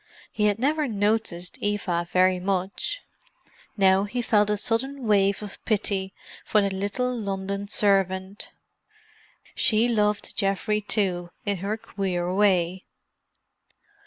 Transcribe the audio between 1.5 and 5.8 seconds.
Eva very much; now he felt a sudden wave of